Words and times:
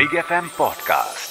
Big 0.00 0.18
F 0.18 0.32
M 0.32 0.46
podcast 0.58 1.30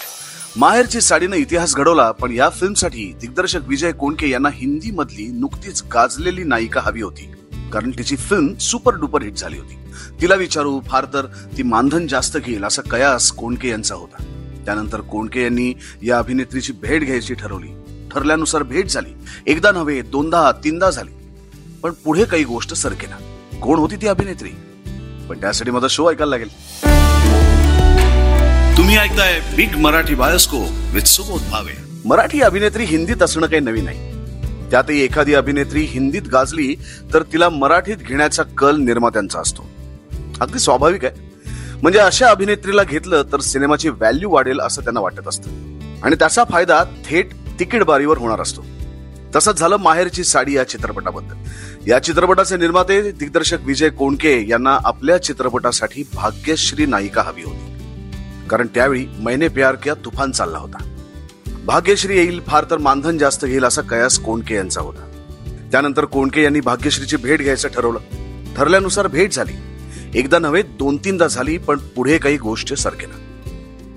माहेरची 0.60 1.02
साडीनं 1.02 1.36
इतिहास 1.36 1.76
घडवला 1.76 2.12
पण 2.12 2.32
या 2.32 2.50
फिल्मसाठी 2.50 3.14
दिग्दर्शक 3.22 3.60
विजय 3.68 3.92
कोणके 3.92 4.30
यांना 4.30 4.50
हिंदी 4.54 4.92
मधली 4.92 5.28
नुकतीच 5.28 5.84
गाजलेली 5.94 6.44
नायिका 6.44 6.82
हवी 6.82 7.02
होती. 7.02 7.32
कारण 7.74 7.92
तिची 7.92 8.16
फिल्म 8.16 8.54
सुपर 8.56 8.96
डुपर 8.96 9.24
हिट 9.24 9.34
झाली 9.34 9.58
होती. 9.58 9.78
तिला 10.22 10.36
विचारू 10.36 10.82
फार 10.88 11.06
तर 11.06 11.26
ती 11.26 11.64
मानधन 11.64 12.08
जास्त 12.08 12.38
घेईल 12.38 12.64
असा 12.64 12.82
कयास 12.82 13.32
कोणके 13.32 13.70
यांचा 13.70 13.96
होता. 13.96 14.24
त्यानंतर 14.66 15.02
कोणके 15.02 15.44
यांनी 15.44 15.74
या 16.02 16.18
अभिनेत्रीची 16.18 16.74
भेट 16.74 17.04
घ्यायची 17.04 17.34
ठरवली. 17.34 17.68
ठरल्यानुसार 18.12 18.64
भेट 18.64 18.88
झाली. 18.88 19.14
एकदा 19.48 19.72
नव्हे 19.72 20.02
दोनदा 20.02 20.52
तीनदा 20.52 20.90
झाली. 20.90 21.12
पण 21.84 21.92
पुढे 21.92 22.26
काही 22.26 22.44
गोष्ट 22.44 22.74
सरकेना. 22.74 23.16
कोण 23.60 23.80
होती 23.80 23.96
ती 23.96 24.08
अभिनेत्री? 24.08 24.50
पण 25.30 25.42
त्यासाठी 25.42 25.72
माझा 25.72 25.88
शो 25.90 26.12
ऐकायला 26.12 26.38
लागेल. 26.38 26.50
तुम्ही 28.80 28.98
ऐकताय 28.98 29.40
big 29.56 29.76
Marathi 29.76 30.16
bioscope 30.16 30.58
with 30.94 31.02
Subodh 31.02 31.42
Bhave 31.52 31.72
Marathi 32.06 32.42
अभिनेत्री 32.42 32.84
हिंदीत 32.84 33.24
असणं 33.24 33.48
काही 33.48 33.60
नवीन 33.60 33.86
नाही. 33.86 34.12
त्यातही 34.72 35.02
एखादी 35.02 35.34
अभिनेत्री 35.34 35.82
हिंदीत 35.82 36.22
गाजली 36.22 36.76
तर 37.14 37.24
तिला 37.24 37.50
मराठीत 37.50 37.98
घेण्याचा 37.98 38.44
कल 38.44 38.76
निर्मात्यांचा 38.76 39.40
असतो. 39.40 39.70
अगदी 40.42 40.60
स्वाभाविक 40.60 41.06
आहे. 41.06 41.32
म्हणजे 41.82 42.00
अशा 42.00 42.28
अभिनेत्रीला 42.28 42.84
घेतलं 42.84 43.24
तर 43.32 43.40
सिनेमाची 43.40 43.90
व्हॅल्यू 43.90 44.30
वाढेल 44.30 44.60
असं 44.60 44.82
त्यांना 44.82 45.00
वाटत 45.00 45.28
असतं. 45.28 45.50
आणि 46.04 46.16
त्याचा 46.16 46.44
फायदा 46.44 46.84
थेट 46.84 47.30
तिकीट 47.60 47.84
बारीवर 47.84 48.18
होणार 48.18 48.42
असतो. 48.42 48.66
तसंच 49.36 49.60
झालं 49.60 49.78
माहेरची 49.78 50.24
साडी 50.24 50.56
या 50.56 50.64
चित्रपटाबद्दल. 50.64 51.36
या 51.92 52.00
चित्रपटाचे 52.00 52.58
निर्माते 52.58 53.12
दिग्दर्शक 53.12 53.58
विजय 53.62 53.90
कोणके 53.90 54.50
यांना 54.50 54.80
आपल्या 54.84 55.24
चित्रपटासाठी 55.24 56.04
भाग्यश्री 56.14 56.86
नायिका 56.86 57.22
हवी 57.22 57.44
होती. 57.44 57.69
कारण 58.50 58.68
त्यावेळी 58.68 59.06
मैने 59.20 59.48
प्यार 59.48 59.76
किया 59.76 59.94
तुफान 60.06 60.32
चालला 60.32 60.58
होता. 60.58 60.84
भाग्यश्री 61.66 62.18
येईल 62.18 62.42
फार 62.48 62.66
तर 62.72 62.78
मानधन 62.78 63.18
जास्त 63.18 63.46
घेईल 63.46 63.64
असा 63.64 63.82
कयास 63.82 64.20
कोणके 64.20 64.56
यांचा 64.56 64.82
होता. 64.82 65.06
त्यानंतर 65.72 66.06
कोणके 66.06 66.44
यांनी 66.44 66.60
भाग्यश्रीची 66.60 67.18
भेट 67.18 67.42
घ्यायचं 67.42 67.68
ठरवलं. 67.68 68.00
ठरल्यानुसार 68.56 69.08
भेट 69.08 69.34
झाली. 69.34 69.54
एकदा 70.14 70.40
नव्हे 70.40 70.62
दोन 70.62 70.98
तीनदा 70.98 71.28
झाली 71.28 71.58
पण 71.58 71.78
पुढे 71.96 72.18
काही 72.18 72.38
गोष्ट 72.38 72.74
सरकेना 72.74 73.18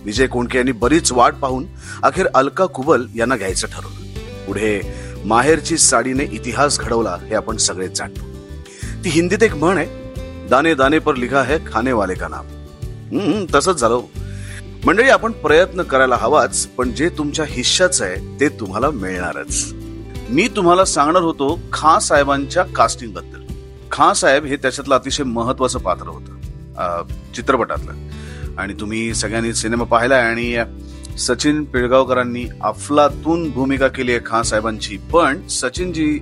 विजय 0.05 0.27
कोणके 0.27 0.59
यांनी 0.59 0.73
बरीच 0.73 1.13
वाट 1.13 1.35
पाहून 1.35 1.67
अखेर 2.03 2.27
अलका 2.35 2.67
कुबल 2.67 3.07
यांना 3.15 3.37
घ्यायचं 3.37 3.69
ठरवलं. 3.69 4.47
पुढे 4.47 4.81
माहेरची 5.25 5.77
साडीने 5.79 6.25
इतिहास 6.25 6.79
घडवला 6.79 7.17
हे 7.29 7.35
आपण 7.35 7.57
सगळेच 7.57 7.97
जाणतो. 7.98 8.25
ती 9.05 9.11
हिंदीत 9.11 9.43
एक 9.43 9.55
म्हण 9.55 9.77
आहे 9.77 10.48
दाने 10.48 10.75
दाने 10.75 10.98
पर 10.98 11.17
लिखा 11.17 11.43
है 11.43 11.59
खाने 11.67 11.93
वाले 11.93 12.15
का 12.15 12.29
नाम. 12.29 13.45
तसंच 13.55 13.81
झालं 13.81 13.95
हो. 13.95 14.03
मंडळी 14.87 15.09
आपण 15.11 15.33
प्रयत्न 15.33 15.83
करायला 15.83 16.17
हवाच 16.17 16.67
पण 16.77 16.93
जे 16.95 17.09
तुमच्या 17.09 17.45
हिश्श्याचं 17.49 18.05
आहे 18.05 18.39
ते 18.41 18.49
तुम्हाला 18.61 18.89
मिळणारच. 18.91 19.73
मी 20.29 20.47
तुम्हाला 20.57 20.85
सांगणार 20.85 21.23
होतो 21.23 21.59
खा 21.73 21.99
साहेबांच्या 22.01 22.63
कास्टिंगबद्दल 22.77 23.43
खा 23.93 24.13
साहेब 24.15 24.45
हे 24.45 24.57
त्याच्यातलं 24.57 24.95
अतिशय 24.95 25.25
महत्वाचं 25.25 25.79
पात्र 25.79 26.09
होतं 26.09 27.33
चित्रपटातलं. 27.35 27.93
आणि 28.59 28.75
तुम्ही 28.81 29.15
सगळ्यांनी 29.15 29.53
सिनेमा 29.55 29.85
पाहिलाय 29.85 30.23
आणि 30.23 31.17
सचिन 31.19 31.65
पिळगावकरांनी 31.65 32.45
अफलातून 32.65 33.51
भूमिका 33.51 33.89
केली 33.89 34.13
आहे 34.13 34.21
खां 34.27 34.43
साहेबांची. 34.43 34.97
पण 35.13 35.47
सचिनजी 35.51 36.19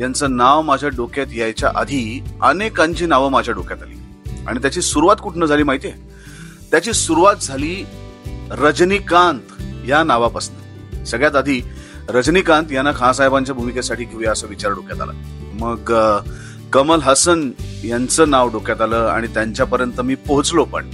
यांचं 0.00 0.36
नाव 0.36 0.62
माझ्या 0.62 0.88
डोक्यात 0.88 1.34
यायच्या 1.36 1.70
आधी 1.74 2.20
अनेकांची 2.42 3.06
नावं 3.06 3.30
माझ्या 3.30 3.54
डोक्यात 3.54 3.82
आली. 3.82 3.96
आणि 4.46 4.58
त्याची 4.58 4.82
सुरुवात 4.82 5.16
कुठनं 5.22 5.46
झाली 5.46 5.62
माहिती 5.62 5.88
आहे 5.88 6.06
त्याची 6.70 6.92
सुरुवात 6.92 7.36
झाली 7.42 7.86
रजनीकांत 8.50 9.40
या 9.88 10.04
नावापासून. 10.04 10.56
सगळ्यात 11.04 11.36
आधी 11.36 11.60
रजनीकांत 12.08 12.72
यांना 12.72 12.92
खासाहेबांच्या 12.96 13.54
भूमिकेसाठी 13.54 14.04
घेऊया 14.04 14.32
असा 14.32 14.46
विचार 14.46 14.72
डोक्यात 14.72 15.00
आला. 15.00 15.12
मग 15.52 15.92
कमल 16.72 17.00
हसन 17.02 17.50
यांचं 17.84 18.30
नाव 18.30 18.48
डोक्यात 18.48 18.82
आलं 18.82 18.96
आणि 18.96 19.26
त्यांच्यापर्यंत 19.26 20.00
मी 20.00 20.14
पोहोचलो 20.14 20.64
पण. 20.64 20.90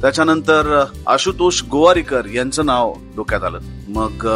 त्याच्यानंतर 0.00 0.84
आशुतोष 1.06 1.62
गोवारीकर 1.62 2.26
यांचं 2.26 2.66
नाव 2.66 2.94
डोक्यात 3.16 3.44
आलं. 3.44 3.58
मग 3.88 4.28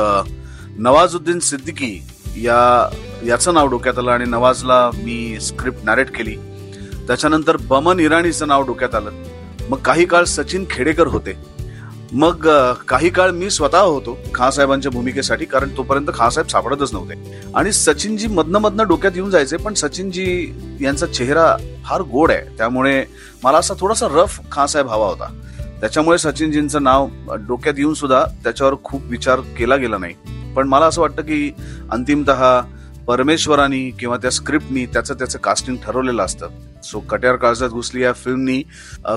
नवाजुद्दीन 0.78 1.38
सिद्दीकी 1.38 2.02
या 2.36 2.88
याचं 3.26 3.54
नाव 3.54 3.66
डोक्यात 3.66 3.98
आलं 3.98 4.10
आणि 4.10 4.24
नवाजला 4.24 4.90
मी 4.94 5.40
स्क्रिप्ट 5.40 5.78
नॅरेट 5.84 6.16
केली. 6.16 6.36
त्याच्यानंतर 7.06 7.56
बमन 7.56 8.00
इराणीचं 8.00 8.48
नाव 8.48 8.62
डोक्यात 8.62 8.94
आलं. 8.94 9.10
मग 9.68 9.78
काही 9.78 10.04
काळ 10.04 10.24
सचिन 10.24 10.64
खेडेकर 10.70 11.06
होते. 11.06 11.58
मग 12.12 12.46
काही 12.88 13.10
काळ 13.10 13.30
मी 13.30 13.50
स्वतः 13.50 13.78
होतो 13.78 14.18
खासाहेबांच्या 14.34 14.92
भूमिकेसाठी 14.92 15.44
कारण 15.44 15.68
तोपर्यंत 15.76 16.06
खासाहेब 16.14 16.48
सापडतच 16.48 16.92
नव्हते. 16.92 17.40
आणि 17.54 17.72
सचिनजी 17.72 18.26
मधनं 18.26 18.58
मधनं 18.58 18.86
डोक्यात 18.88 19.12
येऊन 19.14 19.30
जायचे 19.30 19.56
पण 19.56 19.74
सचिनजी 19.74 20.54
यांचा 20.80 21.06
चेहरा 21.06 21.56
फार 21.84 22.00
गोड 22.00 22.30
आहे. 22.30 22.56
त्यामुळे 22.56 23.04
मला 23.44 23.58
असा 23.58 23.74
थोडासा 23.80 24.06
रफ 24.10 24.40
खासाहेब 24.52 24.88
हवा 24.88 25.06
होता. 25.06 25.32
त्याच्यामुळे 25.80 26.18
सचिनजींचं 26.18 26.82
नाव 26.82 27.08
डोक्यात 27.48 27.74
येऊन 27.78 27.94
सुद्धा 27.94 28.24
त्याच्यावर 28.44 28.74
खूप 28.84 29.02
विचार 29.04 29.40
केला 29.40 29.76
गेला 29.76 29.98
नाही. 29.98 30.14
पण 30.56 30.68
मला 30.68 30.86
असं 30.86 31.00
वाटतं 31.00 31.22
की 31.22 31.52
अंतिमतः 31.90 32.60
परमेश्वरानी 33.08 33.90
किंवा 33.90 34.16
त्या 34.16 34.30
स्क्रिप्टनी 34.30 34.84
त्याचं 34.86 35.14
त्याचं 35.14 35.38
कास्टिंग 35.38 35.76
ठरवलेलं 35.84 36.22
असतं. 36.22 36.48
सो 36.84 37.00
कट्यार 37.00 37.36
काळजात 37.36 37.68
घुसली 37.68 38.02
या 38.02 38.12
फिल्मनी 38.12 38.62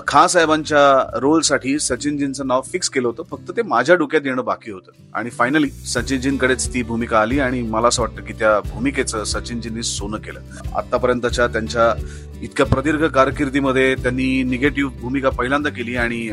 खासाहेबांच्या 0.08 0.28
साहेबांच्या 0.28 1.20
रोलसाठी 1.20 1.78
सचिनजींचं 1.80 2.48
नाव 2.48 2.62
फिक्स 2.72 2.90
केलं 2.90 3.08
होतं. 3.08 3.24
फक्त 3.32 3.52
ते 3.58 3.62
माझ्या 3.62 3.96
डोक्यात 3.96 4.22
येणं 4.26 4.46
बाकी 4.46 4.72
होतं. 4.72 4.92
आणि 5.14 5.30
फायनली 5.30 5.70
सचिनजींकडेच 5.70 6.74
ती 6.74 6.84
भूमिका 6.84 7.20
आली 7.22 7.40
आणि 7.40 7.62
मला 7.62 7.88
असं 7.88 8.02
वाटतं 8.02 8.24
की 8.24 8.34
त्या 8.34 8.60
भूमिकेचं 8.70 9.24
सचिनजींनी 9.24 9.84
सोनं 9.84 10.18
केलं. 10.18 10.40
आतापर्यंतच्या 10.76 11.48
त्यांच्या 11.48 11.94
इतक्या 12.42 12.66
प्रदीर्घ 12.66 13.06
कारकिर्दीमध्ये 13.06 13.96
त्यांनी 13.96 14.44
निगेटिव्ह 14.44 14.92
भूमिका 15.02 15.30
पहिल्यांदा 15.30 15.70
केली 15.70 15.96
आणि 15.96 16.30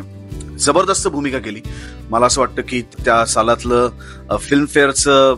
जबरदस्त 0.59 1.09
भूमिका 1.09 1.39
केली. 1.39 1.61
मला 2.11 2.27
असं 2.27 2.41
वाटतं 2.41 2.63
की 2.69 2.83
त्या 2.83 3.25
सालातलं 3.27 3.91
फिल्मफेअरचं 4.41 5.35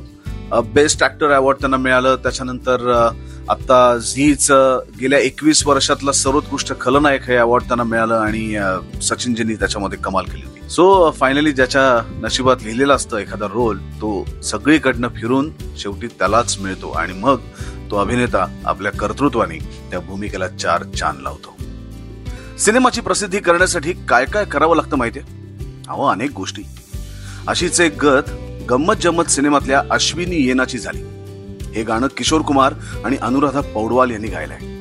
बेस्ट 0.53 1.03
ऍक्टर 1.05 1.31
अवॉर्ड 1.31 1.59
त्यांना 1.61 1.77
मिळालं. 1.77 2.16
त्याच्यानंतर 2.16 3.09
आता 3.49 3.97
झीचं 3.97 4.81
गेल्या 5.00 5.19
एकवीस 5.19 5.66
वर्षातला 5.66 6.12
सर्वोत्कृष्ट 6.12 6.72
खलनायक 6.81 7.22
हे 7.22 7.37
अवॉर्ड 7.37 7.65
त्यांना 7.65 7.84
मिळालं 7.84 8.15
आणि 8.15 8.59
सचिनजींनी 9.03 9.55
त्याच्यामध्ये 9.55 9.99
कमाल 9.99 10.25
केली 10.25 10.43
होती. 10.47 10.69
सो 10.71 11.11
फायनली 11.11 11.53
ज्याच्या 11.53 11.83
नशिबात 12.22 12.56
लिहिलेला 12.62 12.94
असतं 12.94 13.19
एखादा 13.19 13.47
रोल 13.47 13.78
तो 13.78 14.25
सगळीकडनं 14.44 15.09
फिरून 15.09 15.50
शेवटी 15.78 16.06
त्यालाच 16.06 16.59
मिळतो 16.59 16.91
आणि 16.91 17.12
मग 17.12 17.38
तो 17.91 17.97
अभिनेता 17.97 18.47
आपल्या 18.65 18.93
कर्तृत्वाने 18.93 19.59
त्या 19.91 20.00
भूमिकेला 20.00 20.49
चार 20.49 20.82
चान 20.99 21.17
लावतो. 21.22 21.56
सिनेमाची 22.59 23.00
प्रसिद्धी 23.00 23.38
करण्यासाठी 23.38 23.93
काय 24.09 24.25
काय 24.25 24.44
करावं 24.44 24.77
लागतं 24.77 24.97
माहितीये? 24.97 25.25
अहो 25.88 26.06
अनेक 26.06 26.31
गोष्टी. 26.31 26.62
अशीच 27.49 27.81
एक 27.81 28.05
गत 28.05 28.31
गंमत 28.70 28.94
जम्मत 29.00 29.25
सिनेमातल्या 29.25 29.82
अश्विनी 29.91 30.36
येनाची 30.36 30.78
झाली. 30.78 31.03
हे 31.75 31.82
गाणं 31.82 32.06
किशोर 32.06 32.41
कुमार 32.41 32.75
आणि 33.04 33.16
अनुराधा 33.16 33.60
पौडवाल 33.60 34.10
यांनी 34.10 34.28
गायलंय. 34.28 34.81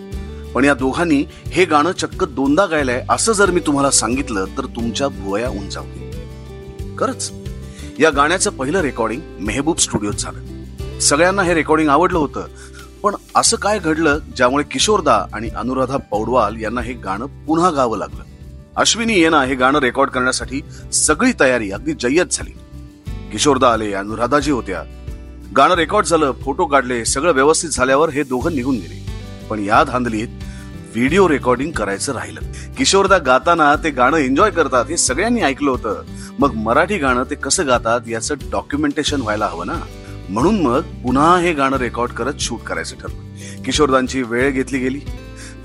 पण 0.52 0.66
या 0.66 0.74
दोघांनी 0.74 1.26
हे 1.48 1.66
गाणं 1.66 1.92
चक्क 1.92 2.24
दोनदा 2.24 2.66
गायलंय 2.66 3.06
असं 3.10 3.32
जर 3.32 3.52
मी 3.52 3.60
तुम्हाला 3.60 3.92
सांगितलं 3.92 4.46
तर 4.58 4.66
तुमच्या 4.66 5.08
भुवया 5.08 5.50
उंचावतील. 5.50 6.12
खरंच 6.98 7.32
या 8.00 8.10
गाण्याचं 8.10 8.52
पहिलं 8.52 8.82
रेकॉर्डिंग 8.82 9.22
मेहबूब 9.40 9.78
स्टुडिओत 9.78 10.14
झालं. 10.14 11.00
सगळ्यांना 11.00 11.44
हे 11.44 11.54
रेकॉर्डिंग 11.54 11.90
आवडलं 11.90 12.18
होतं 12.18 12.46
पण 13.04 13.16
असं 13.36 13.58
काय 13.58 13.80
घडलं 13.80 14.20
ज्यामुळे 14.36 14.64
किशोरदा 14.72 15.26
आणि 15.34 15.50
अनुराधा 15.50 15.98
पौडवाल 15.98 16.62
यांना 16.62 16.82
हे 16.82 16.94
गाणं 16.94 17.26
पुन्हा 17.26 17.70
गावं 17.70 17.98
लागलं? 17.98 18.24
अश्विनी 18.76 19.20
येना 19.20 19.44
हे 19.44 19.56
गाणं 19.56 19.80
रेकॉर्ड 19.80 20.10
करण्यासाठी 20.10 20.62
सगळी 20.94 21.32
तयारी 21.40 21.72
अगदी 21.72 21.94
जय्यत 21.94 22.26
झाली. 22.32 22.52
किशोरदा 23.32 23.70
आले 23.70 23.94
अनुराधाजी 23.94 24.52
होत्या. 24.52 24.84
गाणं 25.58 25.76
रेकॉर्ड 25.76 26.06
झालं 26.06 26.32
फोटो 26.32 26.66
काढले 26.66 27.06
सगळं 27.06 27.34
व्यवस्थित 27.34 27.70
झाल्यावर 27.70 28.10
हे 28.10 28.24
दोघं 28.24 28.56
निघून 28.56 28.76
गेले. 28.76 29.10
पण 29.50 29.60
या 29.60 29.84
धांदलीत 29.84 30.28
व्हिडिओ 30.96 31.30
रेकॉर्डिंग 31.30 31.72
करायचं 31.72 32.14
राहिलं. 32.14 32.40
किशोरदा 32.78 33.18
गाताना 33.18 33.76
ते 33.76 33.90
गाणं 33.90 34.18
एन्जॉय 34.18 34.52
करतात 34.52 34.86
हे 34.90 34.98
सगळ्यांनी 34.98 35.42
ऐकलं 35.42 35.72
होतं. 35.72 36.04
मग 36.40 36.54
मराठी 36.54 36.98
गाणं 36.98 37.24
ते 37.24 37.36
कसं 37.36 37.68
गातात 37.68 38.02
याचं 38.08 38.36
डॉक्युमेंटेशन 38.52 39.22
व्हायला 39.22 39.46
हवं 39.46 39.68
ना? 39.68 39.76
म्हणून 40.30 40.62
मग 40.62 40.82
पुन्हा 40.82 41.40
हे 41.40 41.54
गाणं 41.54 41.78
रेकॉर्ड 41.78 42.12
करत 42.12 42.34
शूट 42.40 42.60
करायचं 42.60 42.96
ठरलं. 42.96 43.62
किशोरदांची 43.64 44.22
वेळ 44.22 44.52
घेतली 44.52 44.80
गेली. 44.80 45.00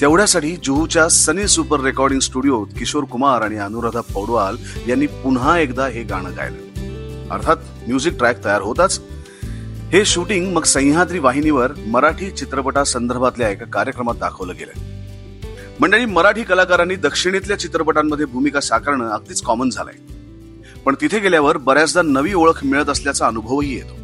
तेवढ्यासाठी 0.00 0.56
जुहूच्या 0.64 1.08
सनी 1.08 1.48
सुपर 1.48 1.80
रेकॉर्डिंग 1.80 2.20
स्टुडिओत 2.20 2.66
किशोर 2.78 3.04
कुमार 3.04 3.42
आणि 3.42 3.56
अनुराधा 3.56 4.00
पौडवाल 4.00 4.56
यांनी 4.88 5.06
पुन्हा 5.06 5.58
एकदा 5.58 5.86
हे 5.86 6.02
गाणं 6.02 6.36
गायलं. 6.36 6.63
अर्थात 7.34 7.56
म्युझिक 7.86 8.18
ट्रॅक 8.18 8.44
तयार 8.44 8.62
होताच. 8.62 9.00
हे 9.92 10.04
शूटिंग 10.04 10.52
मग 10.52 10.62
सह्याद्री 10.62 11.18
वाहिनीवर 11.18 11.72
मराठी 11.86 12.30
चित्रपटासंदर्भातल्या 12.30 13.48
एका 13.48 13.64
कार्यक्रमात 13.64 14.14
दाखवलं 14.14 14.52
गेलं. 14.54 14.94
मंडळी 15.80 16.04
मराठी 16.04 16.42
कलाकारांनी 16.42 16.96
दक्षिणेतल्या 16.96 17.58
चित्रपटांमध्ये 17.58 18.26
भूमिका 18.26 18.60
साकारणं 18.60 19.10
अगदीच 19.10 19.42
कॉमन 19.42 19.70
झालंय. 19.70 20.12
पण 20.84 20.94
तिथे 21.00 21.18
गेल्यावर 21.18 21.56
बऱ्याचदा 21.56 22.02
नवी 22.02 22.34
ओळख 22.34 22.64
मिळत 22.64 22.86
असल्याचा 22.86 23.26
अनुभवही 23.26 23.74
येतो. 23.74 23.94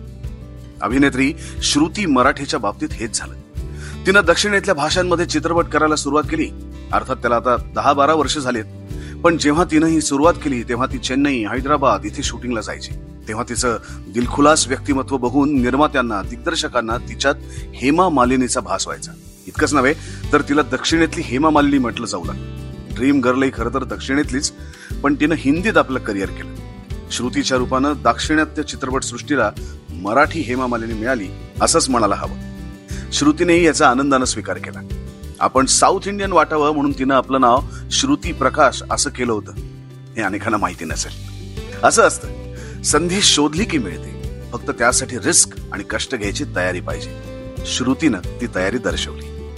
अभिनेत्री 0.80 1.34
श्रुती 1.62 2.06
मराठीच्या 2.06 2.60
बाबतीत 2.60 2.88
हेच 2.92 3.18
झालं. 3.18 3.34
तिनं 4.06 4.20
दक्षिणेतल्या 4.24 4.74
भाषांमध्ये 4.74 5.26
चित्रपट 5.26 5.64
करायला 5.64 5.96
सुरुवात 5.96 6.24
केली. 6.30 6.50
अर्थात 6.92 7.16
त्याला 7.16 7.36
आता 7.36 7.56
दहा 7.74 7.92
बारा 7.92 8.14
वर्ष 8.14 8.38
झालीत. 8.38 8.64
पण 9.24 9.36
जेव्हा 9.36 9.64
तिनं 9.70 9.86
ही 9.86 10.00
सुरुवात 10.00 10.34
केली 10.34 10.62
तेव्हा 10.62 10.86
ती 10.86 10.98
चेन्नई 10.98 11.44
हैदराबाद 11.44 12.04
इथे 12.04 12.22
शूटिंगला 12.22 12.60
जायची. 12.60 12.90
तेव्हा 13.28 13.44
तिचं 13.48 13.78
दिलखुलास 14.08 14.68
व्यक्तिमत्व 14.68 15.16
बघून 15.16 15.62
निर्मात्यांना 15.62 16.22
दिग्दर्शकांना 16.22 16.96
तिच्यात 16.98 17.34
हेमा 17.74 18.08
मालिनीचा 18.08 18.60
भास 18.60 18.86
व्हायचा. 18.86 19.12
इतकंच 19.46 19.74
नव्हे 19.74 19.94
तर 20.32 20.40
तिला 20.40 20.62
दक्षिणेतली 20.62 21.22
हेमा 21.22 21.50
मालिनी 21.50 21.78
म्हटलं 21.78 22.06
जाऊ 22.06 22.24
लागलं. 22.24 22.94
ड्रीम 22.94 23.20
गर्लही 23.20 23.50
खरं 23.54 23.74
तर 23.74 23.84
दक्षिणेतलीच 23.84 24.52
पण 25.02 25.14
तिनं 25.14 25.34
हिंदीत 25.38 25.76
आपलं 25.76 25.98
करिअर 25.98 26.28
केलं. 26.28 26.54
श्रुतीच्या 27.10 27.58
रूपानं 27.58 27.92
दाक्षिणात्य 28.04 28.62
चित्रपट 28.62 29.02
सृष्टीला 29.02 29.50
मराठी 29.92 30.40
हेमा 30.40 30.66
मालिनी 30.66 30.92
मिळाली 30.92 31.28
असंच 31.60 31.88
म्हणायला 31.88 32.14
हवं. 32.14 32.36
श्रुतीनेही 33.12 33.66
याचा 33.66 33.88
आनंदानं 33.88 34.24
स्वीकार 34.24 34.58
केला. 34.58 34.80
आपण 35.40 35.66
साऊथ 35.66 36.08
इंडियन 36.08 36.32
वाटावं 36.32 36.70
म्हणून 36.70 36.92
तिनं 36.92 37.14
आपलं 37.14 37.40
नाव 37.40 37.58
श्रुती 37.90 38.32
प्रकाश 38.32 38.82
असं 38.90 39.10
केलं 39.10 39.32
होतं. 39.32 39.52
हे 40.16 40.22
अनेकांना 40.22 40.56
माहिती 40.56 40.84
नसेल. 40.84 41.12
असं 41.84 42.02
असतं. 42.02 42.54
संधी 42.82 43.20
शोधली 43.22 43.64
की 43.64 43.78
मिळते. 43.78 44.42
फक्त 44.52 44.70
त्यासाठी 44.70 45.18
रिस्क 45.18 45.48
आणि 45.72 45.84
कष्ट 45.90 46.14
घ्यायची 46.14 46.44
तयारी 46.56 46.80
पाहिजे. 46.80 47.16
श्रुतीनं 47.66 48.18
ती 48.40 48.46
तयारी 48.54 48.78
दर्शवली. 48.78 49.50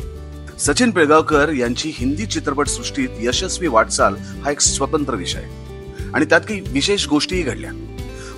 सचिन 0.58 0.90
पिळगावकर 0.90 1.52
यांची 1.52 1.92
हिंदी 1.94 2.26
चित्रपट 2.26 2.66
सृष्टीत 2.66 3.08
यशस्वी 3.20 3.68
वाटचाल 3.68 4.14
हा 4.16 4.50
एक 4.50 4.60
स्वतंत्र 4.60 5.14
विषय. 5.14 5.42
आणि 6.14 6.24
त्यात 6.24 6.40
काही 6.40 6.60
विशेष 6.60 7.06
गोष्टीही 7.06 7.42
घडल्या. 7.42 7.70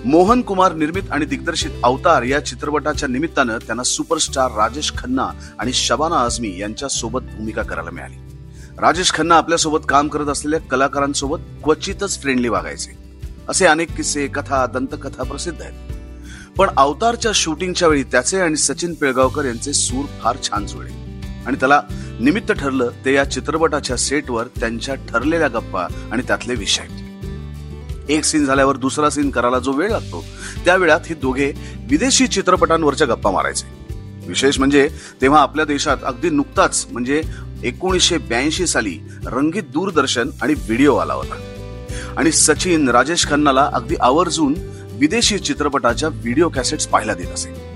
मोहन 0.05 0.43
कुमार 0.43 0.73
निर्मित 0.73 1.03
आणि 1.11 1.25
दिग्दर्शित 1.25 1.71
अवतार 1.85 2.23
या 2.23 2.45
चित्रपटाच्या 2.45 3.09
निमित्तानं 3.09 3.59
त्यांना 3.59 3.83
सुपरस्टार 3.83 4.51
राजेश 4.51 4.93
खन्ना 4.99 5.29
आणि 5.59 5.73
शबाना 5.73 6.17
आझमी 6.17 6.59
यांच्या 6.59 6.89
सोबत 6.89 7.21
भूमिका 7.21 7.63
करायला 7.63 7.91
मिळाली. 7.91 8.15
राजेश 8.79 9.13
खन्ना 9.13 9.35
आपल्यासोबत 9.35 9.79
काम 9.89 10.09
करत 10.09 10.27
असलेल्या 10.27 10.61
कलाकारांसोबत 10.61 11.39
क्वचितच 11.65 12.23
फ्रेंडली 12.23 12.49
वागायचे. 12.49 12.99
असे 13.49 13.67
अनेक 13.67 13.97
किस्से 13.97 14.27
कथा 14.27 14.67
दंतकथा 14.67 15.23
प्रसिद्ध 15.23 15.63
आहेत. 15.63 15.75
पण 16.57 16.69
अवतारच्या 16.77 17.33
शूटिंगच्या 17.35 17.89
वेळी 17.89 18.03
त्याचे 18.03 18.41
आणि 18.41 18.57
सचिन 18.57 18.95
पिळगावकर 18.95 19.45
यांचे 19.45 19.73
सूर 19.73 20.05
फार 20.23 20.37
छान 20.43 20.67
जुळले. 20.67 20.91
आणि 21.47 21.57
त्याला 21.57 21.83
निमित्त 22.21 22.53
ठरलं 22.53 22.91
ते 23.05 23.15
या 23.15 23.31
चित्रपटाच्या 23.31 23.97
सेटवर 23.97 24.47
त्यांच्या 24.47 24.95
ठरलेल्या 24.95 25.49
गप्पा 25.49 25.87
आणि 26.13 26.23
त्यातले 26.23 26.55
विषय. 26.55 27.04
एक 28.09 28.25
सीन 28.25 28.45
झाल्यावर 28.45 28.77
दुसरा 28.77 29.11
सीन 29.11 29.31
करायला 29.31 29.59
जो 29.59 29.73
वेळ 29.73 29.91
लागतो 29.91 30.25
त्या 30.65 30.77
वेळात 30.77 31.01
हे 31.07 31.15
दोघे 31.15 31.53
विदेशी 31.91 32.27
चित्रपटांवरच्या 32.27 33.07
गप्पा 33.07 33.31
मारायचे. 33.31 33.67
विशेष 34.29 34.59
म्हणजे 34.59 34.89
तेव्हा 35.23 35.41
आपल्या 35.41 35.65
देशात 35.65 35.97
अगदी 36.05 36.31
नुकताच 36.31 36.87
म्हणजे 36.91 37.23
एकोणीसशे 37.63 38.19
ब्याऐंशी 38.19 38.67
साली 38.67 38.99
रंगीत 39.27 39.63
दूरदर्शन 39.63 40.31
आणि 40.43 40.55
व्हिडिओ 40.55 40.97
आला 40.97 41.15
होता. 41.15 41.35
आणि 42.17 42.33
सचिन 42.33 42.89
राजेश 42.89 43.27
खन्नाला 43.27 43.71
अगदी 43.73 43.95
आवर्जून 44.01 44.55
विदेशी 44.93 45.39
चित्रपटाच्या 45.39 46.09
व्हिडिओ 46.09 46.49
कॅसेट्स 46.49 46.87
पाहायला 46.87 47.15
देत 47.15 47.29
असे. 47.29 47.75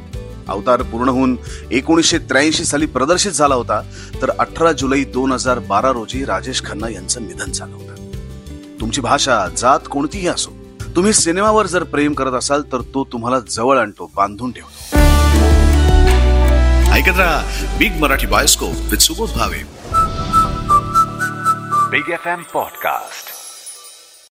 अवतार 0.49 0.83
पूर्ण 0.83 1.09
होऊन 1.09 1.37
एकोणीसशे 1.71 2.19
त्र्याऐंशी 2.19 2.65
साली 2.65 2.87
प्रदर्शित 2.87 3.31
झाला 3.31 3.55
होता 3.55 3.83
तर 4.23 4.31
अठरा 4.31 4.73
जुलै 4.73 5.05
दोन 5.05 5.33
हजार 5.33 5.59
बारा 5.59 5.91
रोजी 5.91 6.25
राजेश 6.25 6.63
खन्ना 6.65 6.89
यांचं 6.89 7.23
निधन 7.23 7.53
झालं 7.53 7.75
होतं. 7.75 8.08
तुमची 8.89 9.01
भाषा 9.01 9.35
जात 9.57 9.89
कोणतीही 9.91 10.29
असो 10.29 10.51
तुम्ही 10.97 11.13
सिनेमावर 11.13 11.67
जर 11.67 11.83
प्रेम 11.93 12.13
करत 12.13 12.33
असाल 12.33 12.63
तर 12.73 12.81
तो 12.95 13.03
तुम्हाला 13.13 13.39
जवळ 13.51 13.79
आणतो 13.79 14.11
बांधून 14.17 14.53
ठेवतो 14.53 14.97
ऐकत 16.95 17.19
राहा 17.19 17.77
big 17.79 18.01
Marathi 18.01 18.27
bioscope 18.27 18.91
with 18.91 19.09
Subodh 19.09 19.37
Bhave 19.37 19.65
Big 21.93 22.09
FM 22.15 22.41
Podcast. 22.49 23.38